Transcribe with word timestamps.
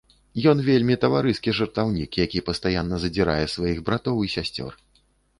Ён 0.51 0.61
вельмі 0.67 0.95
таварыскі 1.03 1.51
жартаўнік, 1.57 2.17
які 2.25 2.41
пастаянна 2.47 2.95
задзірае 3.03 3.43
сваіх 3.57 3.83
братоў 3.91 4.17
і 4.29 4.33
сясцёр. 4.37 4.71